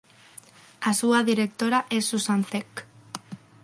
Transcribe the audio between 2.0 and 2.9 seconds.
Susan Zech.